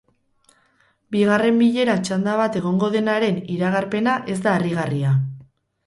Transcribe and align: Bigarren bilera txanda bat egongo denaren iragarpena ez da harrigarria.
Bigarren 1.15 1.59
bilera 1.63 1.95
txanda 2.09 2.35
bat 2.41 2.59
egongo 2.63 2.91
denaren 2.99 3.39
iragarpena 3.59 4.19
ez 4.37 4.43
da 4.49 4.59
harrigarria. 4.59 5.19